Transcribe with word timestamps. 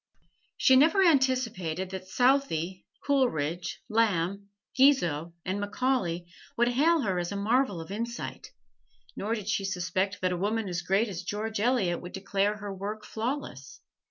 She 0.57 0.75
never 0.77 1.03
anticipated 1.03 1.91
that 1.91 2.07
Southey, 2.07 2.87
Coleridge, 3.05 3.81
Lamb, 3.87 4.49
Guizot 4.75 5.31
and 5.45 5.59
Macaulay 5.59 6.25
would 6.57 6.69
hail 6.69 7.01
her 7.01 7.19
as 7.19 7.31
a 7.31 7.35
marvel 7.35 7.79
of 7.79 7.91
insight, 7.91 8.47
nor 9.15 9.35
did 9.35 9.47
she 9.47 9.63
suspect 9.63 10.19
that 10.21 10.31
a 10.33 10.37
woman 10.37 10.67
as 10.67 10.81
great 10.81 11.07
as 11.07 11.21
George 11.21 11.59
Eliot 11.59 12.01
would 12.01 12.13
declare 12.13 12.57
her 12.57 12.73
work 12.73 13.05
flawless. 13.05 13.81